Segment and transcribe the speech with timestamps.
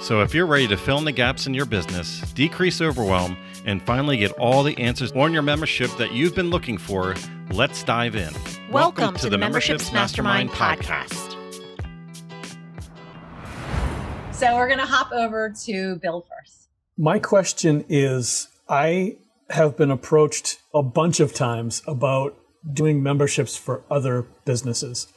[0.00, 3.36] So, if you're ready to fill in the gaps in your business, decrease overwhelm,
[3.66, 7.16] and finally get all the answers on your membership that you've been looking for,
[7.50, 8.32] let's dive in.
[8.70, 11.34] Welcome, Welcome to, to, the, the Memberships, Mastermind, Mastermind podcast.
[14.32, 16.68] So, we're going to hop over to Bill first.
[16.96, 19.18] My question is I
[19.50, 22.38] have been approached a bunch of times about
[22.72, 25.08] doing memberships for other businesses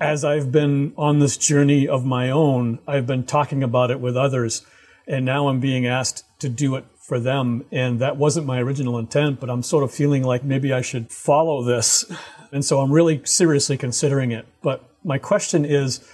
[0.00, 4.16] as I've been on this journey of my own, I've been talking about it with
[4.16, 4.66] others,
[5.06, 7.64] and now I'm being asked to do it for them.
[7.70, 11.12] And that wasn't my original intent, but I'm sort of feeling like maybe I should
[11.12, 12.10] follow this.
[12.50, 14.46] And so I'm really seriously considering it.
[14.62, 16.08] But my question is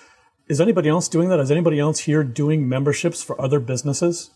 [0.49, 1.39] Is anybody else doing that?
[1.39, 4.31] Is anybody else here doing memberships for other businesses?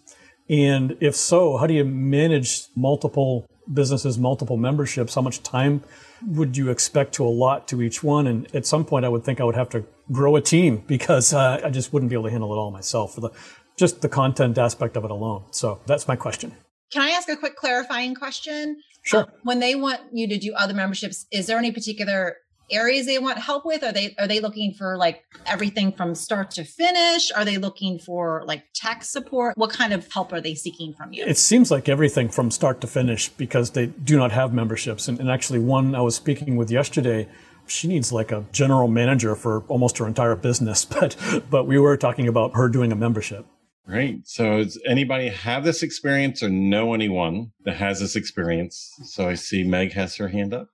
[0.48, 5.14] And if so, how do you manage multiple businesses, multiple memberships?
[5.14, 5.82] How much time
[6.26, 8.26] would you expect to allot to each one?
[8.26, 11.32] And at some point, I would think I would have to grow a team because
[11.32, 13.30] uh, I just wouldn't be able to handle it all myself for the
[13.76, 15.44] just the content aspect of it alone.
[15.50, 16.54] So that's my question.
[16.92, 18.80] Can I ask a quick clarifying question?
[19.02, 19.22] Sure.
[19.22, 22.36] Uh, when they want you to do other memberships, is there any particular
[22.70, 23.82] areas they want help with?
[23.82, 27.30] Are they are they looking for like everything from start to finish?
[27.32, 29.56] Are they looking for like tech support?
[29.56, 31.24] What kind of help are they seeking from you?
[31.24, 35.08] It seems like everything from start to finish because they do not have memberships.
[35.08, 37.28] And, and actually, one I was speaking with yesterday,
[37.66, 40.84] she needs like a general manager for almost her entire business.
[40.94, 41.16] But
[41.50, 43.46] but we were talking about her doing a membership.
[43.86, 44.20] Right.
[44.24, 48.90] So, does anybody have this experience or know anyone that has this experience?
[49.04, 50.68] So, I see Meg has her hand up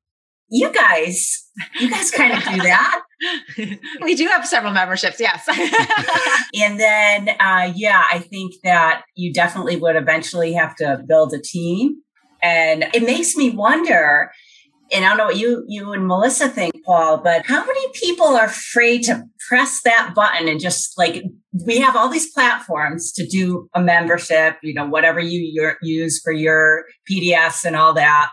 [0.50, 1.48] you guys,
[1.78, 3.02] you guys kind of do that.
[4.02, 5.46] we do have several memberships, yes.
[6.60, 11.40] and then, uh, yeah, I think that you definitely would eventually have to build a
[11.40, 12.02] team.
[12.42, 14.32] And it makes me wonder,
[14.92, 18.26] and I don't know what you you and Melissa think, Paul, but how many people
[18.26, 21.22] are afraid to press that button and just like
[21.66, 26.32] we have all these platforms to do a membership, you know, whatever you use for
[26.32, 28.30] your PDFs and all that.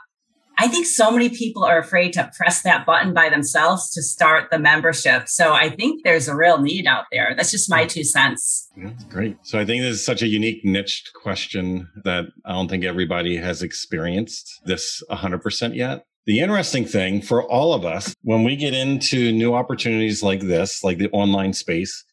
[0.59, 4.49] I think so many people are afraid to press that button by themselves to start
[4.49, 5.27] the membership.
[5.27, 7.33] So I think there's a real need out there.
[7.37, 8.69] That's just my two cents.
[8.75, 9.37] Yeah, great.
[9.43, 13.37] So I think this is such a unique niched question that I don't think everybody
[13.37, 16.05] has experienced this 100% yet.
[16.25, 20.83] The interesting thing for all of us, when we get into new opportunities like this,
[20.83, 22.03] like the online space,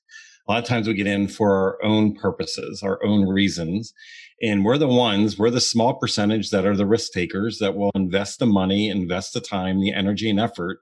[0.47, 3.95] a lot of times we get in for our own purposes, our own reasons.
[4.43, 7.93] And we're the ones, we're the small percentage that are the risk takers that will
[7.95, 10.81] invest the money, invest the time, the energy and effort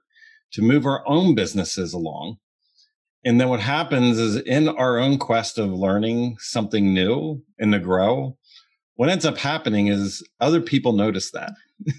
[0.53, 2.37] to move our own businesses along.
[3.25, 7.79] And then what happens is in our own quest of learning something new and to
[7.79, 8.37] grow,
[8.95, 11.53] what ends up happening is other people notice that.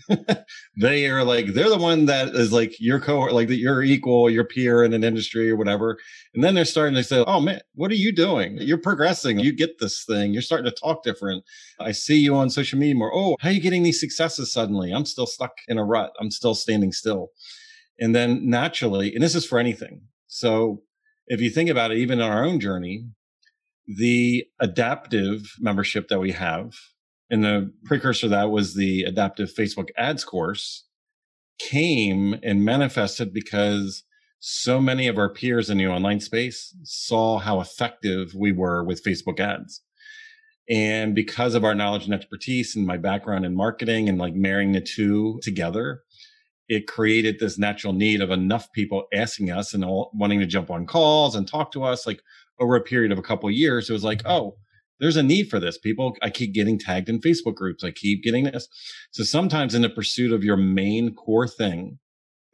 [0.77, 4.31] they are like they're the one that is like your cohort, like that you're equal,
[4.31, 5.99] your peer in an industry or whatever.
[6.35, 8.57] And then they're starting to say, "Oh man, what are you doing?
[8.61, 9.41] You're progressing.
[9.41, 10.33] You get this thing.
[10.33, 11.45] You're starting to talk different.
[11.81, 13.13] I see you on social media more.
[13.15, 14.93] Oh, how are you getting these successes suddenly?
[14.93, 16.13] I'm still stuck in a rut.
[16.21, 17.31] I'm still standing still."
[17.99, 20.03] And then naturally, and this is for anything.
[20.27, 20.83] So
[21.27, 23.07] if you think about it, even in our own journey,
[23.87, 26.75] the adaptive membership that we have
[27.31, 30.85] and the precursor that was the adaptive Facebook ads course
[31.59, 34.05] came and manifested because
[34.41, 39.03] so many of our peers in the online space saw how effective we were with
[39.03, 39.81] Facebook ads.
[40.69, 44.73] And because of our knowledge and expertise and my background in marketing and like marrying
[44.73, 46.03] the two together,
[46.69, 50.71] it created this natural need of enough people asking us and all wanting to jump
[50.71, 52.23] on calls and talk to us like
[52.61, 53.89] over a period of a couple of years.
[53.89, 54.33] It was like, mm-hmm.
[54.33, 54.57] oh,
[55.01, 55.77] there's a need for this.
[55.79, 57.83] People, I keep getting tagged in Facebook groups.
[57.85, 58.69] I keep getting this.
[59.11, 61.99] So sometimes in the pursuit of your main core thing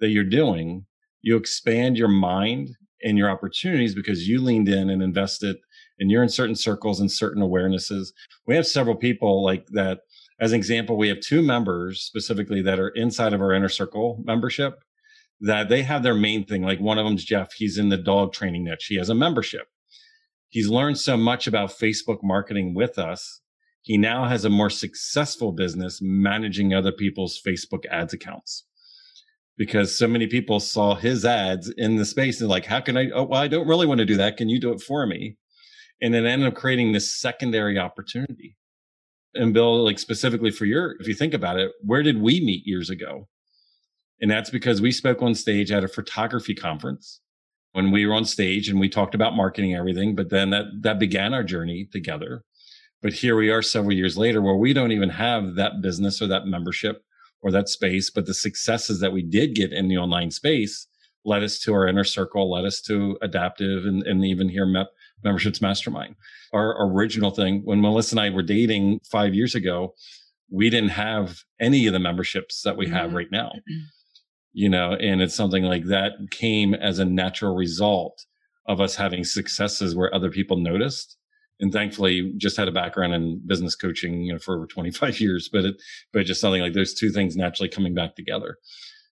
[0.01, 0.87] that you're doing,
[1.23, 2.71] you expand your mind
[3.03, 5.57] and your opportunities because you leaned in and invested
[5.99, 8.09] and you're in certain circles and certain awarenesses.
[8.47, 10.01] We have several people like that.
[10.41, 14.23] As an example, we have two members specifically that are inside of our inner circle
[14.25, 14.83] membership
[15.43, 16.63] that they have their main thing.
[16.63, 17.53] Like one of them's Jeff.
[17.53, 18.87] He's in the dog training niche.
[18.89, 19.69] He has a membership
[20.51, 23.41] he's learned so much about Facebook marketing with us.
[23.83, 28.67] He now has a more successful business managing other people's Facebook ads accounts
[29.57, 33.11] because so many people saw his ads in the space and like, how can I?
[33.11, 34.37] Oh, well, I don't really want to do that.
[34.37, 35.37] Can you do it for me?
[36.03, 38.57] And it ended up creating this secondary opportunity.
[39.35, 42.67] And Bill, like specifically for your, if you think about it, where did we meet
[42.67, 43.29] years ago?
[44.21, 47.21] And that's because we spoke on stage at a photography conference
[47.73, 50.15] when we were on stage and we talked about marketing everything.
[50.15, 52.45] But then that, that began our journey together.
[53.03, 56.27] But here we are several years later where we don't even have that business or
[56.27, 57.03] that membership
[57.43, 58.11] or that space.
[58.11, 60.87] But the successes that we did get in the online space
[61.25, 64.87] led us to our inner circle, led us to adaptive and, and even here MEP
[65.23, 66.17] memberships mastermind.
[66.53, 69.95] Our original thing when Melissa and I were dating five years ago,
[70.51, 73.17] we didn't have any of the memberships that we have mm-hmm.
[73.17, 73.53] right now.
[74.53, 78.27] You know, and it's something like that came as a natural result
[78.67, 81.17] of us having successes where other people noticed.
[81.61, 85.49] And thankfully, just had a background in business coaching, you know, for over 25 years,
[85.53, 85.83] but it,
[86.13, 88.57] but just something like those two things naturally coming back together.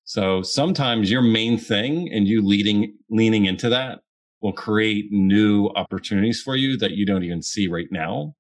[0.05, 4.01] So sometimes your main thing and you leading, leaning into that
[4.41, 8.35] will create new opportunities for you that you don't even see right now.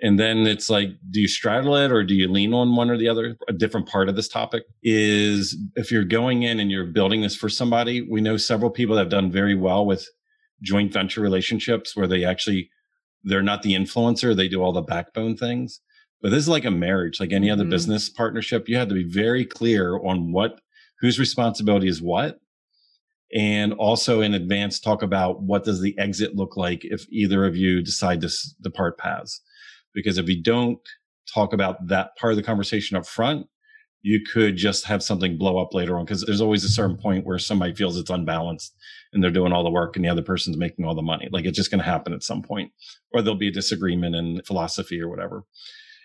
[0.00, 2.98] And then it's like, do you straddle it or do you lean on one or
[2.98, 3.36] the other?
[3.48, 7.34] A different part of this topic is if you're going in and you're building this
[7.34, 10.06] for somebody, we know several people that have done very well with
[10.62, 12.68] joint venture relationships where they actually,
[13.24, 15.80] they're not the influencer, they do all the backbone things.
[16.20, 17.70] But this is like a marriage, like any other mm-hmm.
[17.70, 18.68] business partnership.
[18.68, 20.60] You have to be very clear on what,
[21.00, 22.38] whose responsibility is what.
[23.34, 27.56] And also in advance, talk about what does the exit look like if either of
[27.56, 29.40] you decide to depart paths
[29.96, 30.78] because if you don't
[31.34, 33.48] talk about that part of the conversation up front,
[34.02, 37.02] you could just have something blow up later on because there's always a certain mm-hmm.
[37.02, 38.76] point where somebody feels it's unbalanced
[39.12, 41.28] and they're doing all the work and the other person's making all the money.
[41.32, 42.70] Like it's just going to happen at some point,
[43.12, 45.42] or there'll be a disagreement in philosophy or whatever.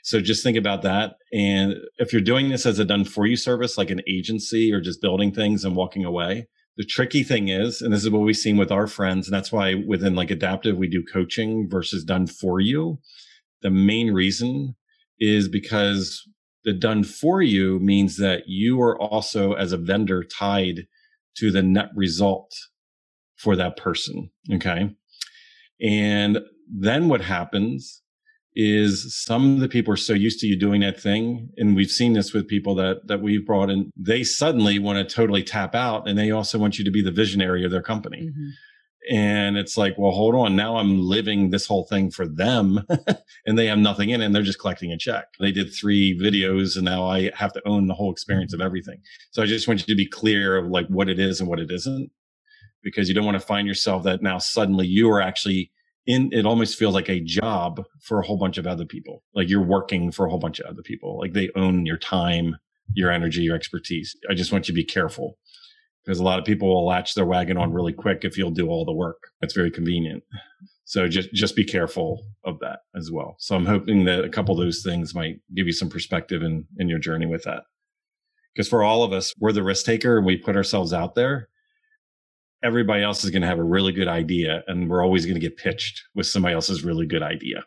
[0.04, 1.18] So just think about that.
[1.32, 4.82] And if you're doing this as a done for you service, like an agency or
[4.82, 6.48] just building things and walking away,
[6.78, 9.52] the tricky thing is, and this is what we've seen with our friends, and that's
[9.52, 12.98] why within like adaptive, we do coaching versus done for you
[13.62, 14.76] the main reason
[15.20, 16.28] is because
[16.64, 20.88] the done for you means that you are also as a vendor tied
[21.38, 22.52] to the net result
[23.36, 24.30] for that person.
[24.54, 24.96] Okay.
[25.82, 26.40] And
[26.72, 28.02] then what happens
[28.54, 31.50] is some of the people are so used to you doing that thing.
[31.58, 33.90] And we've seen this with people that, that we've brought in.
[33.96, 37.12] They suddenly want to totally tap out and they also want you to be the
[37.12, 38.24] visionary of their company.
[38.24, 38.50] Mm-hmm.
[39.10, 40.56] And it's like, well, hold on.
[40.56, 42.86] Now I'm living this whole thing for them
[43.46, 45.26] and they have nothing in it and they're just collecting a check.
[45.40, 48.68] They did three videos and now I have to own the whole experience of mm-hmm.
[48.68, 49.02] everything.
[49.32, 51.60] So I just want you to be clear of like what it is and what
[51.60, 52.12] it isn't
[52.84, 55.72] because you don't want to find yourself that now suddenly you are actually
[56.08, 59.24] in, it almost feels like a job for a whole bunch of other people.
[59.34, 61.20] Like you're working for a whole bunch of other people.
[61.20, 62.58] Like they own your time,
[62.94, 64.16] your energy, your expertise.
[64.30, 65.38] I just want you to be careful
[66.04, 68.68] because a lot of people will latch their wagon on really quick if you'll do
[68.68, 69.30] all the work.
[69.42, 70.24] It's very convenient.
[70.84, 73.36] So just just be careful of that as well.
[73.40, 76.66] So I'm hoping that a couple of those things might give you some perspective in
[76.78, 77.64] in your journey with that.
[78.54, 81.48] Because for all of us, we're the risk taker and we put ourselves out there.
[82.64, 85.40] Everybody else is going to have a really good idea, and we're always going to
[85.40, 87.64] get pitched with somebody else's really good idea.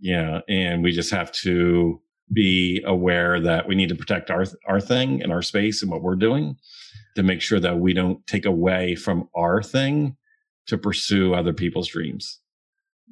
[0.00, 2.00] Yeah, and we just have to
[2.32, 6.02] be aware that we need to protect our our thing and our space and what
[6.02, 6.56] we're doing
[7.16, 10.16] to make sure that we don't take away from our thing
[10.66, 12.40] to pursue other people's dreams.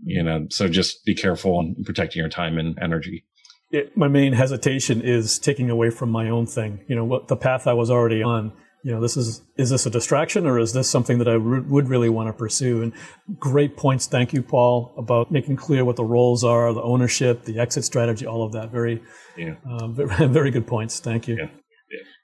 [0.03, 3.25] You know, so just be careful in protecting your time and energy.
[3.71, 6.85] It, my main hesitation is taking away from my own thing.
[6.89, 8.53] You know, what the path I was already on.
[8.83, 11.61] You know, this is is this a distraction or is this something that I re-
[11.61, 12.83] would really want to pursue?
[12.83, 12.95] And
[13.39, 17.59] great points, thank you, Paul, about making clear what the roles are, the ownership, the
[17.59, 18.71] exit strategy, all of that.
[18.71, 19.03] Very,
[19.37, 19.57] yeah.
[19.69, 20.99] Um, very, very good points.
[20.99, 21.37] Thank you.
[21.37, 21.49] Yeah.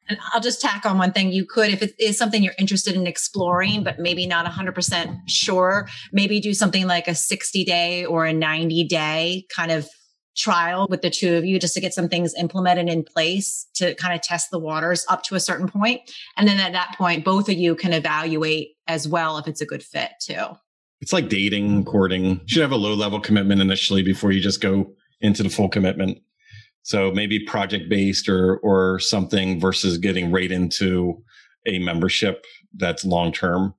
[0.09, 1.33] And I'll just tack on one thing.
[1.33, 5.89] You could, if it is something you're interested in exploring, but maybe not 100% sure,
[6.13, 9.89] maybe do something like a 60 day or a 90 day kind of
[10.37, 13.95] trial with the two of you just to get some things implemented in place to
[13.95, 16.03] kind of test the waters up to a certain point.
[16.37, 19.67] And then at that point, both of you can evaluate as well if it's a
[19.67, 20.45] good fit too.
[21.01, 22.25] It's like dating, courting.
[22.25, 25.69] You should have a low level commitment initially before you just go into the full
[25.69, 26.19] commitment.
[26.87, 31.21] So maybe project based or or something versus getting right into
[31.67, 32.45] a membership
[32.77, 33.75] that's long term.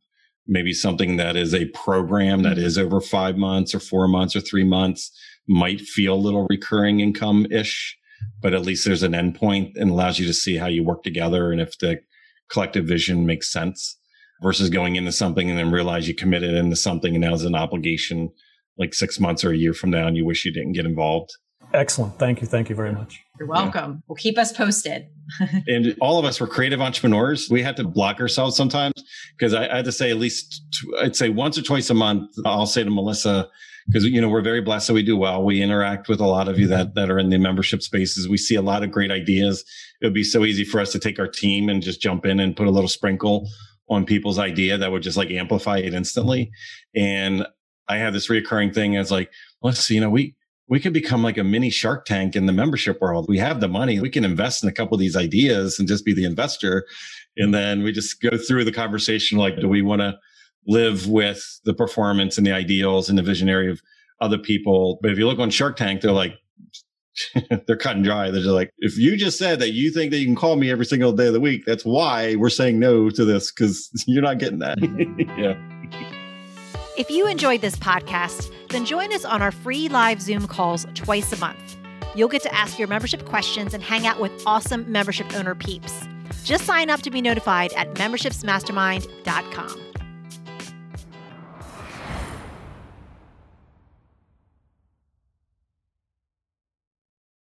[0.45, 2.65] Maybe something that is a program that mm-hmm.
[2.65, 5.09] is over five months or four months or three months
[5.47, 7.97] might feel a little recurring income ish,
[8.41, 11.53] but at least there's an endpoint and allows you to see how you work together
[11.53, 12.01] and if the
[12.51, 13.97] collective vision makes sense
[14.43, 17.55] versus going into something and then realize you committed into something and now there's an
[17.55, 18.29] obligation
[18.77, 21.31] like six months or a year from now and you wish you didn't get involved.
[21.73, 22.17] Excellent.
[22.17, 22.47] Thank you.
[22.47, 23.23] Thank you very much.
[23.39, 23.91] You're welcome.
[23.91, 23.99] Yeah.
[24.07, 25.07] Well, keep us posted.
[25.67, 27.49] and all of us were creative entrepreneurs.
[27.49, 28.93] We had to block ourselves sometimes
[29.37, 30.63] because I, I, had to say at least,
[30.99, 33.49] I'd say once or twice a month, I'll say to Melissa,
[33.87, 35.43] because you know we're very blessed that we do well.
[35.43, 38.27] We interact with a lot of you that that are in the membership spaces.
[38.27, 39.63] We see a lot of great ideas.
[40.01, 42.39] It would be so easy for us to take our team and just jump in
[42.39, 43.47] and put a little sprinkle
[43.89, 46.51] on people's idea that would just like amplify it instantly.
[46.95, 47.47] And
[47.87, 49.31] I have this reoccurring thing as like,
[49.61, 50.35] let's see, you know, we
[50.69, 53.25] we could become like a mini Shark Tank in the membership world.
[53.29, 53.99] We have the money.
[53.99, 56.85] We can invest in a couple of these ideas and just be the investor.
[57.37, 60.17] And then we just go through the conversation like, do we want to
[60.67, 63.81] live with the performance and the ideals and the visionary of
[64.19, 64.99] other people?
[65.01, 66.33] But if you look on Shark Tank, they're like,
[67.67, 68.29] they're cut and dry.
[68.29, 70.69] They're just like, if you just said that you think that you can call me
[70.69, 74.21] every single day of the week, that's why we're saying no to this because you're
[74.21, 74.77] not getting that.
[75.37, 75.76] yeah.
[76.97, 81.31] If you enjoyed this podcast, then join us on our free live Zoom calls twice
[81.31, 81.77] a month.
[82.15, 86.07] You'll get to ask your membership questions and hang out with awesome membership owner peeps.
[86.43, 89.86] Just sign up to be notified at membershipsmastermind.com.